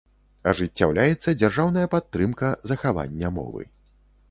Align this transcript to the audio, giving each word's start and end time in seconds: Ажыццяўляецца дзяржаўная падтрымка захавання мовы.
Ажыццяўляецца 0.51 1.33
дзяржаўная 1.41 1.85
падтрымка 1.93 2.51
захавання 2.73 3.33
мовы. 3.39 3.71